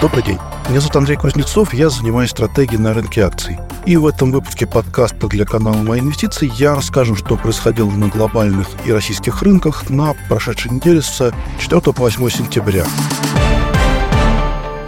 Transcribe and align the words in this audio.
Добрый 0.00 0.22
день. 0.22 0.38
Меня 0.68 0.78
зовут 0.78 0.94
Андрей 0.94 1.16
Кузнецов, 1.16 1.74
я 1.74 1.88
занимаюсь 1.90 2.30
стратегией 2.30 2.78
на 2.78 2.94
рынке 2.94 3.22
акций. 3.22 3.58
И 3.84 3.96
в 3.96 4.06
этом 4.06 4.30
выпуске 4.30 4.64
подкаста 4.64 5.26
для 5.26 5.44
канала 5.44 5.74
«Мои 5.74 5.98
инвестиции» 5.98 6.48
я 6.54 6.76
расскажу, 6.76 7.16
что 7.16 7.36
происходило 7.36 7.90
на 7.90 8.06
глобальных 8.06 8.68
и 8.86 8.92
российских 8.92 9.42
рынках 9.42 9.90
на 9.90 10.14
прошедшей 10.28 10.70
неделе 10.70 11.02
с 11.02 11.32
4 11.58 11.80
по 11.80 11.92
8 11.92 12.30
сентября. 12.30 12.84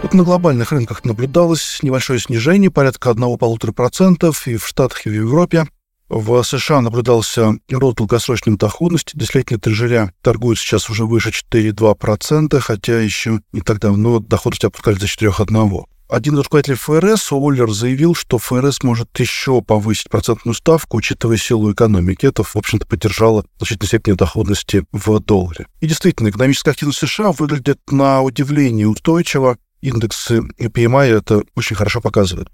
Вот 0.01 0.13
на 0.13 0.23
глобальных 0.23 0.71
рынках 0.71 1.03
наблюдалось 1.03 1.79
небольшое 1.81 2.17
снижение, 2.17 2.71
порядка 2.71 3.09
1-1,5% 3.09 4.33
и 4.45 4.55
в 4.55 4.65
Штатах, 4.65 5.05
и 5.05 5.09
в 5.09 5.13
Европе. 5.13 5.65
В 6.13 6.43
США 6.43 6.81
наблюдался 6.81 7.53
рост 7.71 7.95
долгосрочной 7.95 8.57
доходности. 8.57 9.15
Десятилетние 9.15 9.61
трежеря 9.61 10.11
торгуют 10.21 10.59
сейчас 10.59 10.89
уже 10.89 11.05
выше 11.05 11.29
4,2%, 11.29 12.59
хотя 12.59 12.99
еще 12.99 13.39
не 13.53 13.61
так 13.61 13.79
давно 13.79 14.19
доходность 14.19 14.65
опускались 14.65 14.99
до 14.99 15.05
4,1%. 15.05 15.85
Один 16.09 16.33
из 16.33 16.39
руководителей 16.39 16.75
ФРС, 16.75 17.31
Уоллер, 17.31 17.71
заявил, 17.71 18.13
что 18.13 18.39
ФРС 18.39 18.83
может 18.83 19.17
еще 19.17 19.61
повысить 19.61 20.09
процентную 20.09 20.53
ставку, 20.53 20.97
учитывая 20.97 21.37
силу 21.37 21.71
экономики. 21.71 22.25
Это, 22.25 22.43
в 22.43 22.57
общем-то, 22.57 22.85
поддержало 22.85 23.45
значительной 23.59 23.87
степени 23.87 24.15
доходности 24.15 24.83
в 24.91 25.17
долларе. 25.21 25.67
И 25.79 25.87
действительно, 25.87 26.27
экономическая 26.27 26.71
активность 26.71 26.99
США 26.99 27.31
выглядит 27.31 27.79
на 27.89 28.21
удивление 28.21 28.89
устойчиво 28.89 29.57
индексы 29.81 30.41
PMI 30.59 31.17
это 31.17 31.43
очень 31.55 31.75
хорошо 31.75 32.01
показывают. 32.01 32.49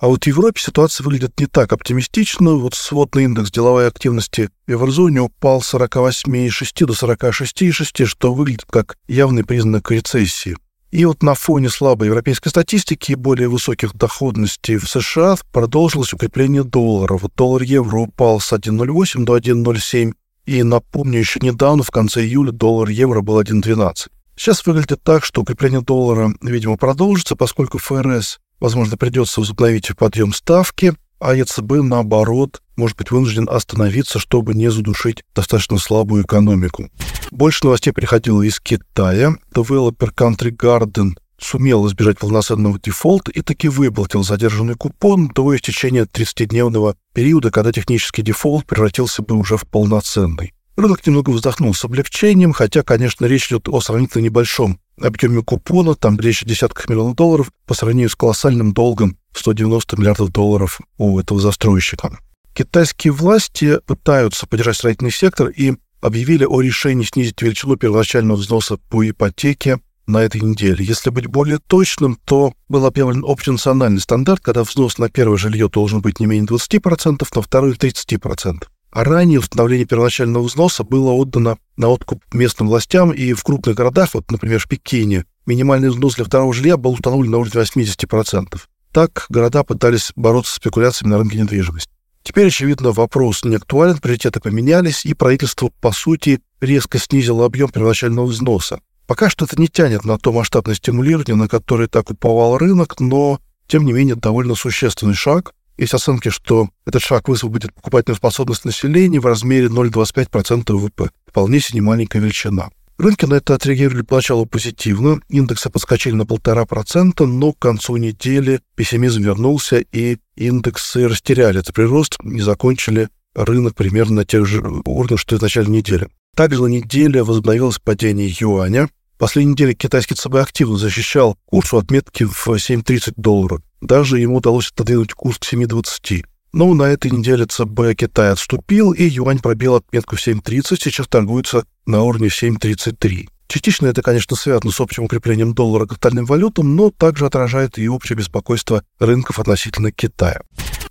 А 0.00 0.08
вот 0.08 0.24
в 0.24 0.26
Европе 0.26 0.60
ситуация 0.60 1.04
выглядит 1.04 1.38
не 1.38 1.46
так 1.46 1.72
оптимистично. 1.72 2.54
Вот 2.54 2.74
сводный 2.74 3.24
индекс 3.24 3.52
деловой 3.52 3.86
активности 3.86 4.50
в 4.66 4.70
еврозоне 4.70 5.20
упал 5.20 5.62
с 5.62 5.72
48,6 5.74 6.86
до 6.86 6.92
46,6, 6.92 8.04
что 8.06 8.34
выглядит 8.34 8.64
как 8.68 8.96
явный 9.06 9.44
признак 9.44 9.90
рецессии. 9.90 10.56
И 10.90 11.06
вот 11.06 11.22
на 11.22 11.34
фоне 11.34 11.70
слабой 11.70 12.08
европейской 12.08 12.50
статистики 12.50 13.12
и 13.12 13.14
более 13.14 13.48
высоких 13.48 13.94
доходностей 13.94 14.76
в 14.76 14.86
США 14.86 15.36
продолжилось 15.50 16.12
укрепление 16.12 16.64
доллара. 16.64 17.16
Вот 17.16 17.32
доллар-евро 17.34 17.98
упал 18.00 18.40
с 18.40 18.52
1,08 18.52 19.24
до 19.24 19.38
1,07. 19.38 20.12
И 20.44 20.62
напомню, 20.62 21.20
еще 21.20 21.40
недавно, 21.40 21.82
в 21.82 21.90
конце 21.90 22.22
июля, 22.22 22.50
доллар-евро 22.50 23.22
был 23.22 23.40
1,12. 23.40 24.08
Сейчас 24.36 24.64
выглядит 24.66 25.02
так, 25.02 25.24
что 25.24 25.42
укрепление 25.42 25.82
доллара, 25.82 26.34
видимо, 26.40 26.76
продолжится, 26.76 27.36
поскольку 27.36 27.78
ФРС, 27.78 28.40
возможно, 28.60 28.96
придется 28.96 29.40
возобновить 29.40 29.94
подъем 29.96 30.32
ставки, 30.32 30.94
а 31.20 31.34
ЕЦБ, 31.34 31.82
наоборот, 31.82 32.62
может 32.76 32.96
быть 32.96 33.10
вынужден 33.10 33.48
остановиться, 33.48 34.18
чтобы 34.18 34.54
не 34.54 34.70
задушить 34.70 35.22
достаточно 35.34 35.78
слабую 35.78 36.24
экономику. 36.24 36.90
Больше 37.30 37.64
новостей 37.64 37.92
приходило 37.92 38.42
из 38.42 38.58
Китая. 38.58 39.36
Developer 39.54 40.12
Country 40.12 40.50
Garden 40.50 41.12
сумел 41.38 41.86
избежать 41.86 42.18
полноценного 42.18 42.78
дефолта 42.78 43.30
и 43.30 43.40
таки 43.42 43.68
выплатил 43.68 44.24
задержанный 44.24 44.74
купон 44.74 45.28
до 45.28 45.54
истечения 45.54 46.04
30-дневного 46.04 46.96
периода, 47.14 47.50
когда 47.50 47.72
технический 47.72 48.22
дефолт 48.22 48.66
превратился 48.66 49.22
бы 49.22 49.36
уже 49.36 49.56
в 49.56 49.66
полноценный. 49.66 50.52
Рынок 50.76 51.06
немного 51.06 51.30
вздохнул 51.30 51.74
с 51.74 51.84
облегчением, 51.84 52.52
хотя, 52.52 52.82
конечно, 52.82 53.26
речь 53.26 53.48
идет 53.48 53.68
о 53.68 53.80
сравнительно 53.80 54.22
небольшом 54.22 54.80
объеме 54.98 55.42
купона, 55.42 55.94
там 55.94 56.18
речь 56.18 56.42
о 56.42 56.46
десятках 56.46 56.88
миллионов 56.88 57.14
долларов 57.14 57.50
по 57.66 57.74
сравнению 57.74 58.08
с 58.08 58.16
колоссальным 58.16 58.72
долгом 58.72 59.18
в 59.32 59.40
190 59.40 60.00
миллиардов 60.00 60.30
долларов 60.30 60.80
у 60.96 61.18
этого 61.18 61.40
застройщика. 61.40 62.18
Китайские 62.54 63.12
власти 63.12 63.80
пытаются 63.86 64.46
поддержать 64.46 64.76
строительный 64.76 65.10
сектор 65.10 65.48
и 65.48 65.74
объявили 66.00 66.44
о 66.44 66.60
решении 66.60 67.04
снизить 67.04 67.40
величину 67.42 67.76
первоначального 67.76 68.36
взноса 68.36 68.76
по 68.76 69.08
ипотеке 69.08 69.78
на 70.06 70.22
этой 70.22 70.40
неделе. 70.40 70.84
Если 70.84 71.10
быть 71.10 71.26
более 71.26 71.58
точным, 71.58 72.18
то 72.24 72.54
был 72.68 72.86
объявлен 72.86 73.24
общенациональный 73.26 74.00
стандарт, 74.00 74.40
когда 74.40 74.64
взнос 74.64 74.98
на 74.98 75.08
первое 75.08 75.36
жилье 75.36 75.68
должен 75.68 76.00
быть 76.00 76.18
не 76.18 76.26
менее 76.26 76.46
20%, 76.46 77.26
на 77.34 77.42
второе— 77.42 77.74
30%. 77.74 78.68
А 78.92 79.04
ранее 79.04 79.38
установление 79.38 79.86
первоначального 79.86 80.42
взноса 80.42 80.84
было 80.84 81.12
отдано 81.12 81.56
на 81.78 81.88
откуп 81.88 82.22
местным 82.34 82.68
властям, 82.68 83.10
и 83.10 83.32
в 83.32 83.42
крупных 83.42 83.74
городах, 83.74 84.10
вот, 84.12 84.30
например, 84.30 84.60
в 84.60 84.68
Пекине, 84.68 85.24
минимальный 85.46 85.88
взнос 85.88 86.16
для 86.16 86.26
второго 86.26 86.52
жилья 86.52 86.76
был 86.76 86.92
установлен 86.92 87.30
на 87.30 87.38
уровне 87.38 87.62
80%. 87.62 88.60
Так 88.92 89.24
города 89.30 89.64
пытались 89.64 90.12
бороться 90.14 90.52
с 90.52 90.56
спекуляциями 90.56 91.12
на 91.12 91.18
рынке 91.18 91.38
недвижимости. 91.38 91.90
Теперь, 92.22 92.48
очевидно, 92.48 92.92
вопрос 92.92 93.44
не 93.44 93.56
актуален, 93.56 93.96
приоритеты 93.96 94.40
поменялись, 94.40 95.06
и 95.06 95.14
правительство, 95.14 95.70
по 95.80 95.90
сути, 95.90 96.40
резко 96.60 96.98
снизило 96.98 97.46
объем 97.46 97.70
первоначального 97.70 98.26
взноса. 98.26 98.80
Пока 99.06 99.30
что 99.30 99.46
это 99.46 99.58
не 99.58 99.68
тянет 99.68 100.04
на 100.04 100.18
то 100.18 100.32
масштабное 100.32 100.74
стимулирование, 100.74 101.34
на 101.34 101.48
которое 101.48 101.88
так 101.88 102.10
уповал 102.10 102.58
рынок, 102.58 103.00
но, 103.00 103.40
тем 103.66 103.86
не 103.86 103.92
менее, 103.92 104.16
довольно 104.16 104.54
существенный 104.54 105.14
шаг, 105.14 105.54
есть 105.76 105.94
оценки, 105.94 106.28
что 106.28 106.68
этот 106.86 107.02
шаг 107.02 107.28
высвободит 107.28 107.74
покупательную 107.74 108.16
способность 108.16 108.64
населения 108.64 109.20
в 109.20 109.26
размере 109.26 109.66
0,25% 109.66 110.72
ВВП. 110.72 111.10
Вполне 111.26 111.60
себе 111.60 111.80
немаленькая 111.80 112.22
величина. 112.22 112.70
Рынки 112.98 113.24
на 113.24 113.34
это 113.34 113.54
отреагировали 113.54 114.02
поначалу 114.02 114.46
позитивно, 114.46 115.20
индексы 115.28 115.70
подскочили 115.70 116.14
на 116.14 116.26
полтора 116.26 116.66
процента, 116.66 117.26
но 117.26 117.52
к 117.52 117.58
концу 117.58 117.96
недели 117.96 118.60
пессимизм 118.76 119.22
вернулся, 119.22 119.78
и 119.78 120.18
индексы 120.36 121.08
растеряли 121.08 121.60
этот 121.60 121.74
прирост 121.74 122.18
и 122.22 122.40
закончили 122.40 123.08
рынок 123.34 123.74
примерно 123.74 124.16
на 124.16 124.24
тех 124.24 124.46
же 124.46 124.62
уровнях, 124.84 125.18
что 125.18 125.34
и 125.34 125.38
в 125.38 125.42
начале 125.42 125.68
недели. 125.68 126.08
Также 126.36 126.62
на 126.62 126.66
неделе 126.66 127.22
возобновилось 127.22 127.78
падение 127.78 128.32
юаня. 128.38 128.88
Последней 129.22 129.52
неделе 129.52 129.74
китайский 129.74 130.16
ЦБ 130.16 130.34
активно 130.34 130.76
защищал 130.76 131.38
курс 131.44 131.72
у 131.72 131.76
отметки 131.76 132.24
в 132.24 132.48
7,30 132.48 133.12
долларов. 133.14 133.60
Даже 133.80 134.18
ему 134.18 134.38
удалось 134.38 134.72
отодвинуть 134.72 135.12
курс 135.12 135.38
к 135.38 135.44
7,20. 135.44 136.24
Но 136.52 136.74
на 136.74 136.88
этой 136.88 137.12
неделе 137.12 137.46
ЦБ 137.46 137.96
Китай 137.96 138.32
отступил, 138.32 138.90
и 138.90 139.04
юань 139.04 139.38
пробил 139.38 139.76
отметку 139.76 140.16
в 140.16 140.18
7.30, 140.18 140.76
сейчас 140.80 141.06
торгуется 141.06 141.64
на 141.86 142.02
уровне 142.02 142.30
7.33. 142.30 143.28
Частично 143.46 143.86
это, 143.86 144.02
конечно, 144.02 144.34
связано 144.34 144.72
с 144.72 144.80
общим 144.80 145.04
укреплением 145.04 145.54
доллара 145.54 145.86
к 145.86 145.92
остальным 145.92 146.24
валютам, 146.24 146.74
но 146.74 146.90
также 146.90 147.24
отражает 147.24 147.78
и 147.78 147.88
общее 147.88 148.16
беспокойство 148.16 148.82
рынков 148.98 149.38
относительно 149.38 149.92
Китая. 149.92 150.40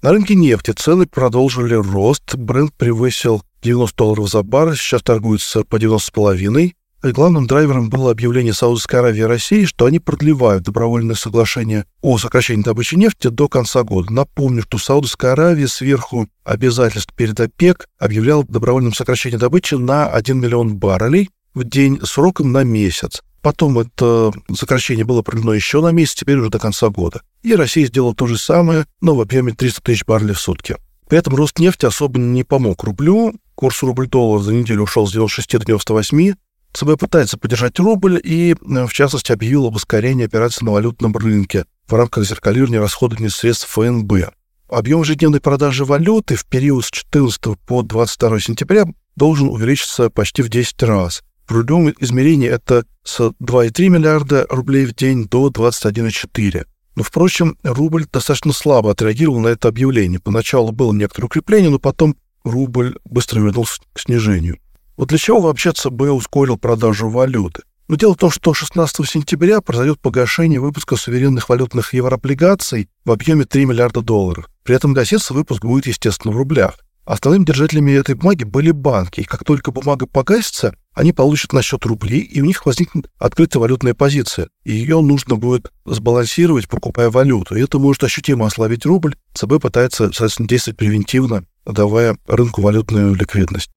На 0.02 0.12
рынке 0.12 0.36
нефти 0.36 0.72
цены 0.72 1.06
продолжили 1.06 1.74
рост. 1.74 2.34
Бренд 2.36 2.72
превысил 2.78 3.44
90 3.62 3.98
долларов 3.98 4.30
за 4.30 4.42
баррель, 4.42 4.78
сейчас 4.78 5.02
торгуется 5.02 5.66
по 5.66 5.76
90,5. 5.76 6.76
Главным 7.04 7.48
драйвером 7.48 7.90
было 7.90 8.12
объявление 8.12 8.54
Саудовской 8.54 9.00
Аравии 9.00 9.22
и 9.22 9.24
России, 9.24 9.66
что 9.66 9.86
они 9.86 9.98
продлевают 9.98 10.64
добровольное 10.64 11.16
соглашение 11.16 11.86
о 12.02 12.20
сокращении 12.20 12.62
добычи 12.62 12.94
нефти 12.94 13.30
до 13.30 13.48
конца 13.48 13.82
года. 13.82 14.14
Напомню, 14.14 14.62
что 14.62 14.78
Саудовская 14.78 15.32
Аравия 15.32 15.68
сверху 15.68 16.28
обязательств 16.44 17.12
перед 17.16 17.40
ОПЕК 17.40 17.88
объявляла 17.98 18.46
добровольном 18.46 18.94
сокращении 18.94 19.38
добычи 19.38 19.74
на 19.74 20.10
1 20.10 20.40
миллион 20.40 20.78
баррелей 20.78 21.32
в 21.56 21.64
день 21.64 22.00
сроком 22.04 22.52
на 22.52 22.64
месяц. 22.64 23.24
Потом 23.42 23.80
это 23.80 24.32
сокращение 24.54 25.04
было 25.04 25.24
продлено 25.24 25.56
еще 25.56 25.82
на 25.82 25.92
месяц, 25.92 26.14
теперь 26.14 26.38
уже 26.38 26.52
до 26.52 26.60
конца 26.60 26.90
года. 26.90 27.24
И 27.42 27.56
Россия 27.56 27.88
сделала 27.88 28.14
то 28.14 28.28
же 28.28 28.38
самое, 28.38 28.86
но 29.02 29.16
в 29.16 29.22
объеме 29.22 29.54
300 29.54 29.82
тысяч 29.82 30.06
баррелей 30.06 30.36
в 30.36 30.40
сутки. 30.40 30.78
При 31.10 31.18
этом 31.18 31.36
рост 31.36 31.58
нефти 31.58 31.88
особо 31.88 32.20
не 32.20 32.44
помог 32.44 32.84
рублю. 32.84 33.34
Курс 33.56 33.82
рубль-доллар 33.82 34.42
за 34.42 34.54
неделю 34.54 34.84
ушел 34.84 35.08
с 35.08 35.12
96 35.12 35.58
до 35.58 35.66
98, 35.66 36.36
ЦБ 36.74 37.00
пытается 37.00 37.38
поддержать 37.38 37.80
рубль 37.80 38.20
и, 38.24 38.52
э, 38.54 38.86
в 38.86 38.94
частности, 38.94 39.32
объявил 39.32 39.66
об 39.66 39.76
ускорении 39.76 40.26
операций 40.26 40.66
на 40.66 40.72
валютном 40.72 41.16
рынке 41.16 41.66
в 41.88 41.94
рамках 41.94 42.26
зеркалирования 42.26 42.80
расходования 42.80 43.30
средств 43.30 43.70
ФНБ. 43.70 44.34
Объем 44.70 45.02
ежедневной 45.02 45.42
продажи 45.42 45.84
валюты 45.84 46.36
в 46.36 46.46
период 46.46 46.86
с 46.86 46.92
14 46.92 47.60
по 47.68 47.82
22 47.82 48.40
сентября 48.40 48.86
должен 49.18 49.50
увеличиться 49.50 50.10
почти 50.10 50.42
в 50.42 50.50
10 50.50 50.84
раз. 50.84 51.22
В 51.48 51.52
рублевом 51.52 51.94
измерении 52.00 52.48
это 52.48 52.86
с 53.04 53.20
2,3 53.20 53.90
миллиарда 53.90 54.46
рублей 54.50 54.86
в 54.86 54.96
день 54.96 55.26
до 55.26 55.50
21,4. 55.50 56.66
Но, 56.96 57.04
впрочем, 57.04 57.58
рубль 57.64 58.06
достаточно 58.12 58.54
слабо 58.54 58.92
отреагировал 58.92 59.40
на 59.40 59.50
это 59.50 59.68
объявление. 59.68 60.22
Поначалу 60.22 60.72
было 60.72 60.94
некоторое 60.94 61.26
укрепление, 61.26 61.70
но 61.70 61.80
потом 61.80 62.16
рубль 62.46 62.98
быстро 63.04 63.42
вернулся 63.42 63.82
к 63.92 64.00
снижению. 64.00 64.58
Вот 64.98 65.10
для 65.10 65.18
чего 65.18 65.42
вообще 65.42 65.72
ЦБ 65.72 66.02
ускорил 66.12 66.58
продажу 66.58 67.10
валюты? 67.10 67.64
Но 67.88 67.96
дело 67.96 68.14
в 68.14 68.18
том, 68.18 68.32
что 68.32 68.54
16 68.54 69.08
сентября 69.08 69.60
произойдет 69.60 70.00
погашение 70.00 70.60
выпуска 70.60 70.96
суверенных 70.96 71.50
валютных 71.50 71.94
еврооблигаций 71.94 72.90
в 73.04 73.12
объеме 73.12 73.46
3 73.46 73.66
миллиарда 73.66 74.02
долларов. 74.02 74.48
При 74.64 74.76
этом 74.76 74.94
гаситься 74.94 75.34
выпуск 75.34 75.64
будет, 75.64 75.88
естественно, 75.88 76.34
в 76.34 76.38
рублях. 76.38 76.78
Основными 77.04 77.44
держателями 77.44 77.92
этой 77.92 78.16
бумаги 78.16 78.44
были 78.44 78.72
банки, 78.72 79.22
и 79.22 79.26
как 79.26 79.44
только 79.44 79.72
бумага 79.72 80.06
погасится, 80.06 80.76
они 80.94 81.14
получат 81.14 81.52
на 81.52 81.62
счет 81.62 81.86
рубли, 81.86 82.20
и 82.20 82.42
у 82.42 82.46
них 82.46 82.66
возникнет 82.66 83.10
открытая 83.18 83.60
валютная 83.60 83.94
позиция. 83.94 84.50
И 84.64 84.74
ее 84.74 85.02
нужно 85.02 85.36
будет 85.36 85.72
сбалансировать, 85.86 86.70
покупая 86.70 87.10
валюту. 87.10 87.56
И 87.56 87.62
это 87.62 87.80
может 87.80 88.04
ощутимо 88.04 88.46
ослабить 88.46 88.86
рубль. 88.86 89.16
ЦБ 89.34 89.62
пытается, 89.62 90.06
соответственно, 90.06 90.48
действовать 90.48 90.78
превентивно, 90.78 91.44
давая 91.66 92.18
рынку 92.28 92.62
валютную 92.62 93.16
ликвидность. 93.16 93.72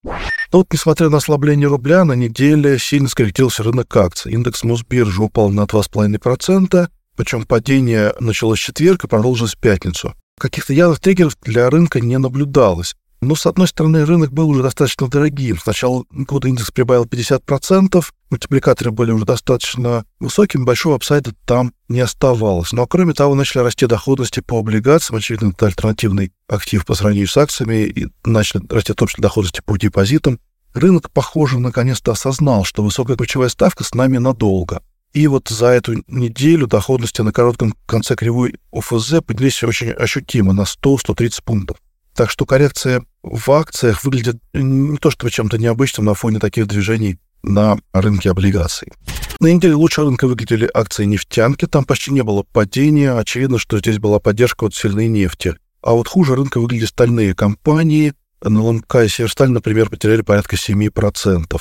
Но 0.54 0.58
вот, 0.58 0.72
несмотря 0.72 1.08
на 1.08 1.16
ослабление 1.16 1.66
рубля, 1.66 2.04
на 2.04 2.12
неделе 2.12 2.78
сильно 2.78 3.08
скорректировался 3.08 3.64
рынок 3.64 3.96
акций. 3.96 4.30
Индекс 4.30 4.62
Мосбиржи 4.62 5.20
упал 5.20 5.50
на 5.50 5.62
2,5%, 5.62 6.88
Причем 7.16 7.44
падение 7.44 8.14
началось 8.20 8.60
в 8.60 8.62
четверг 8.62 9.02
и 9.02 9.08
продолжилось 9.08 9.56
в 9.56 9.58
пятницу. 9.58 10.14
Каких-то 10.38 10.72
явных 10.72 11.00
триггеров 11.00 11.36
для 11.42 11.68
рынка 11.70 12.00
не 12.00 12.18
наблюдалось. 12.18 12.94
Но, 13.24 13.34
с 13.34 13.46
одной 13.46 13.66
стороны, 13.66 14.04
рынок 14.04 14.32
был 14.32 14.50
уже 14.50 14.62
достаточно 14.62 15.08
дорогим. 15.08 15.58
С 15.58 15.64
начала 15.64 16.04
года 16.10 16.48
индекс 16.48 16.70
прибавил 16.70 17.04
50%, 17.06 18.04
мультипликаторы 18.30 18.90
были 18.90 19.12
уже 19.12 19.24
достаточно 19.24 20.04
высокими, 20.20 20.64
большого 20.64 20.96
апсайда 20.96 21.32
там 21.46 21.72
не 21.88 22.00
оставалось. 22.00 22.72
Но, 22.72 22.86
кроме 22.86 23.14
того, 23.14 23.34
начали 23.34 23.62
расти 23.62 23.86
доходности 23.86 24.40
по 24.40 24.58
облигациям, 24.58 25.16
очевидно, 25.16 25.48
это 25.48 25.66
альтернативный 25.66 26.32
актив 26.48 26.84
по 26.84 26.94
сравнению 26.94 27.28
с 27.28 27.36
акциями, 27.36 27.84
и 27.86 28.08
начали 28.24 28.62
расти 28.68 28.92
общие 28.92 29.22
доходности 29.22 29.62
по 29.64 29.76
депозитам. 29.78 30.38
Рынок, 30.74 31.10
похоже, 31.10 31.60
наконец-то 31.60 32.12
осознал, 32.12 32.64
что 32.64 32.82
высокая 32.82 33.16
ключевая 33.16 33.48
ставка 33.48 33.84
с 33.84 33.94
нами 33.94 34.18
надолго. 34.18 34.82
И 35.14 35.28
вот 35.28 35.48
за 35.48 35.68
эту 35.68 36.02
неделю 36.08 36.66
доходности 36.66 37.22
на 37.22 37.32
коротком 37.32 37.74
конце 37.86 38.16
кривой 38.16 38.56
ОФЗ 38.72 39.22
поднялись 39.24 39.62
очень 39.62 39.92
ощутимо 39.92 40.52
на 40.52 40.62
100-130 40.62 41.38
пунктов. 41.44 41.76
Так 42.14 42.30
что 42.30 42.46
коррекция 42.46 43.04
в 43.22 43.50
акциях 43.50 44.04
выглядит 44.04 44.36
не 44.52 44.96
то 44.98 45.10
чтобы 45.10 45.30
чем-то 45.30 45.58
необычным 45.58 46.06
на 46.06 46.14
фоне 46.14 46.38
таких 46.38 46.66
движений 46.66 47.18
на 47.42 47.78
рынке 47.92 48.30
облигаций. 48.30 48.88
На 49.40 49.48
неделе 49.52 49.74
лучше 49.74 50.02
рынка 50.02 50.26
выглядели 50.26 50.70
акции 50.72 51.04
нефтянки, 51.04 51.66
там 51.66 51.84
почти 51.84 52.12
не 52.12 52.22
было 52.22 52.44
падения, 52.44 53.12
очевидно, 53.12 53.58
что 53.58 53.78
здесь 53.78 53.98
была 53.98 54.20
поддержка 54.20 54.64
от 54.64 54.74
сильной 54.74 55.08
нефти. 55.08 55.56
А 55.82 55.92
вот 55.92 56.08
хуже 56.08 56.34
рынка 56.34 56.60
выглядели 56.60 56.86
стальные 56.86 57.34
компании, 57.34 58.14
на 58.42 58.62
ЛМК 58.62 58.96
и 58.96 59.08
Северсталь, 59.08 59.50
например, 59.50 59.88
потеряли 59.88 60.22
порядка 60.22 60.56
7%. 60.56 61.60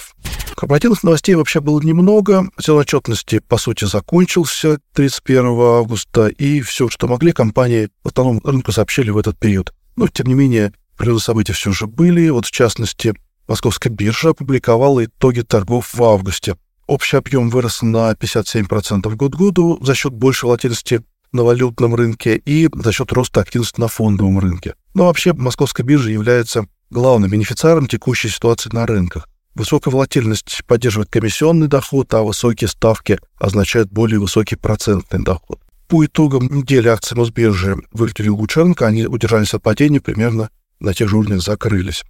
Корпоративных 0.55 1.03
новостей 1.03 1.35
вообще 1.35 1.61
было 1.61 1.81
немного. 1.81 2.49
Отдел 2.57 2.77
отчетности, 2.77 3.39
по 3.39 3.57
сути, 3.57 3.85
закончился 3.85 4.79
31 4.93 5.45
августа, 5.45 6.27
и 6.27 6.61
все, 6.61 6.89
что 6.89 7.07
могли, 7.07 7.31
компании 7.31 7.89
в 8.03 8.09
основном 8.09 8.41
рынку 8.43 8.71
сообщили 8.71 9.09
в 9.09 9.17
этот 9.17 9.37
период. 9.39 9.73
Но, 9.95 10.07
тем 10.07 10.27
не 10.27 10.33
менее, 10.33 10.73
природы 10.97 11.21
события 11.21 11.53
все 11.53 11.71
же 11.71 11.87
были. 11.87 12.29
Вот, 12.29 12.45
в 12.45 12.51
частности, 12.51 13.13
Московская 13.47 13.89
биржа 13.89 14.29
опубликовала 14.29 15.05
итоги 15.05 15.41
торгов 15.41 15.93
в 15.93 16.03
августе. 16.03 16.55
Общий 16.87 17.17
объем 17.17 17.49
вырос 17.49 17.81
на 17.81 18.11
57% 18.11 19.15
год 19.15 19.35
году 19.35 19.79
за 19.81 19.95
счет 19.95 20.13
большей 20.13 20.45
волатильности 20.45 21.01
на 21.31 21.43
валютном 21.43 21.95
рынке 21.95 22.37
и 22.37 22.69
за 22.73 22.91
счет 22.91 23.11
роста 23.11 23.41
активности 23.41 23.79
на 23.79 23.87
фондовом 23.87 24.39
рынке. 24.39 24.75
Но 24.93 25.05
вообще 25.05 25.33
Московская 25.33 25.83
биржа 25.83 26.11
является 26.11 26.67
главным 26.89 27.31
бенефициаром 27.31 27.87
текущей 27.87 28.29
ситуации 28.29 28.69
на 28.71 28.85
рынках. 28.85 29.27
Высокая 29.55 29.93
волатильность 29.93 30.61
поддерживает 30.65 31.09
комиссионный 31.09 31.67
доход, 31.67 32.13
а 32.13 32.23
высокие 32.23 32.67
ставки 32.67 33.19
означают 33.39 33.91
более 33.91 34.19
высокий 34.19 34.55
процентный 34.55 35.23
доход. 35.23 35.59
По 35.93 36.03
итогам 36.03 36.47
недели 36.47 36.87
акции 36.87 37.13
Мосбиржи 37.13 37.77
выглядели 37.91 38.29
лучше 38.29 38.61
рынка, 38.61 38.87
они 38.87 39.05
удержались 39.05 39.53
от 39.53 39.61
падения 39.61 40.01
примерно 40.01 40.49
на 40.79 40.91
тех 40.91 41.07
же 41.07 41.17
уровнях 41.17 41.43
закрылись. 41.43 42.03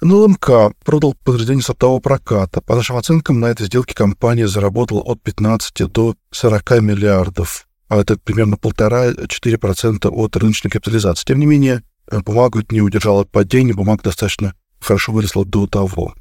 НЛМК 0.00 0.72
продал 0.82 1.12
подтверждение 1.22 1.62
сортового 1.62 2.00
проката. 2.00 2.62
По 2.62 2.74
нашим 2.74 2.96
оценкам, 2.96 3.38
на 3.38 3.50
этой 3.50 3.66
сделке 3.66 3.94
компания 3.94 4.48
заработала 4.48 5.02
от 5.02 5.20
15 5.20 5.92
до 5.92 6.14
40 6.30 6.80
миллиардов. 6.80 7.66
А 7.88 7.98
это 7.98 8.16
примерно 8.16 8.56
полтора-четыре 8.56 9.58
процента 9.58 10.08
от 10.08 10.34
рыночной 10.34 10.70
капитализации. 10.70 11.26
Тем 11.26 11.38
не 11.38 11.44
менее, 11.44 11.82
бумага 12.10 12.64
не 12.70 12.80
удержала 12.80 13.24
падения, 13.24 13.74
бумага 13.74 14.04
достаточно 14.04 14.54
хорошо 14.80 15.12
выросла 15.12 15.44
до 15.44 15.66
того. 15.66 16.14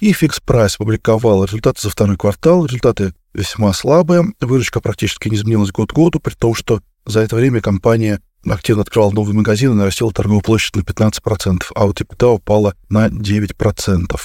И 0.00 0.12
Fix 0.12 0.40
Price 0.44 0.76
опубликовал 0.76 1.44
результаты 1.44 1.82
за 1.82 1.90
второй 1.90 2.16
квартал. 2.16 2.64
Результаты 2.64 3.14
весьма 3.34 3.72
слабые. 3.72 4.24
Выручка 4.40 4.80
практически 4.80 5.28
не 5.28 5.36
изменилась 5.36 5.72
год 5.72 5.92
к 5.92 5.94
году, 5.94 6.20
при 6.20 6.34
том, 6.34 6.54
что 6.54 6.80
за 7.06 7.20
это 7.20 7.36
время 7.36 7.60
компания 7.60 8.20
активно 8.48 8.82
открывала 8.82 9.10
новые 9.10 9.34
магазины, 9.34 9.74
нарастила 9.74 10.12
торговую 10.12 10.42
площадь 10.42 10.76
на 10.76 10.80
15%, 10.80 11.64
а 11.74 11.86
вот 11.86 12.00
EBITDA 12.00 12.34
упала 12.34 12.74
на 12.88 13.08
9%. 13.08 14.20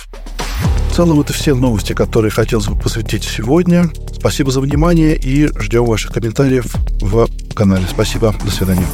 В 0.90 0.96
целом, 0.96 1.20
это 1.20 1.34
все 1.34 1.54
новости, 1.56 1.92
которые 1.92 2.32
хотелось 2.32 2.68
бы 2.68 2.80
посвятить 2.80 3.24
сегодня. 3.24 3.90
Спасибо 4.18 4.52
за 4.52 4.62
внимание 4.62 5.18
и 5.18 5.48
ждем 5.60 5.84
ваших 5.84 6.14
комментариев 6.14 6.74
в 7.02 7.28
канале. 7.54 7.86
Спасибо. 7.92 8.34
До 8.46 8.52
свидания. 8.52 8.88